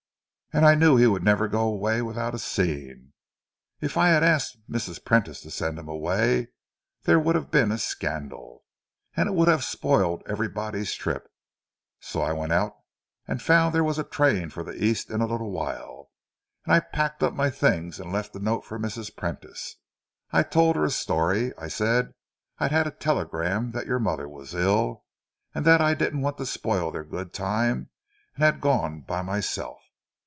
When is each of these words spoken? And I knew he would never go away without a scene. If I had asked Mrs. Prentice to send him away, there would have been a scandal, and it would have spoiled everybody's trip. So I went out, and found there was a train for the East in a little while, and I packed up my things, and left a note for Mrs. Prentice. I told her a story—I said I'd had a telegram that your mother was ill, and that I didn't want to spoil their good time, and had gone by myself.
And 0.53 0.65
I 0.65 0.75
knew 0.75 0.97
he 0.97 1.07
would 1.07 1.23
never 1.23 1.47
go 1.47 1.61
away 1.63 2.01
without 2.01 2.35
a 2.35 2.37
scene. 2.37 3.13
If 3.79 3.95
I 3.95 4.09
had 4.09 4.21
asked 4.21 4.57
Mrs. 4.69 5.01
Prentice 5.01 5.39
to 5.43 5.49
send 5.49 5.79
him 5.79 5.87
away, 5.87 6.49
there 7.03 7.21
would 7.21 7.35
have 7.35 7.49
been 7.51 7.71
a 7.71 7.77
scandal, 7.77 8.65
and 9.15 9.29
it 9.29 9.31
would 9.33 9.47
have 9.47 9.63
spoiled 9.63 10.23
everybody's 10.27 10.93
trip. 10.93 11.31
So 12.01 12.21
I 12.21 12.33
went 12.33 12.51
out, 12.51 12.75
and 13.25 13.41
found 13.41 13.73
there 13.73 13.81
was 13.85 13.97
a 13.97 14.03
train 14.03 14.49
for 14.49 14.61
the 14.61 14.73
East 14.73 15.09
in 15.09 15.21
a 15.21 15.25
little 15.25 15.51
while, 15.51 16.11
and 16.65 16.73
I 16.73 16.81
packed 16.81 17.23
up 17.23 17.33
my 17.33 17.49
things, 17.49 17.97
and 17.97 18.11
left 18.11 18.35
a 18.35 18.39
note 18.39 18.65
for 18.65 18.77
Mrs. 18.77 19.15
Prentice. 19.15 19.77
I 20.33 20.43
told 20.43 20.75
her 20.75 20.83
a 20.83 20.89
story—I 20.91 21.69
said 21.69 22.13
I'd 22.59 22.71
had 22.73 22.87
a 22.87 22.91
telegram 22.91 23.71
that 23.71 23.87
your 23.87 23.99
mother 23.99 24.27
was 24.27 24.53
ill, 24.53 25.05
and 25.55 25.63
that 25.63 25.79
I 25.79 25.93
didn't 25.93 26.19
want 26.23 26.37
to 26.39 26.45
spoil 26.45 26.91
their 26.91 27.05
good 27.05 27.31
time, 27.31 27.89
and 28.35 28.43
had 28.43 28.59
gone 28.59 28.99
by 28.99 29.21
myself. 29.21 29.77